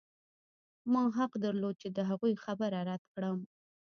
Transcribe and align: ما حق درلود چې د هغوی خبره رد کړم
ما 0.91 1.03
حق 1.17 1.31
درلود 1.43 1.75
چې 1.81 1.87
د 1.97 1.99
هغوی 2.09 2.33
خبره 2.43 2.79
رد 2.89 3.03
کړم 3.13 3.37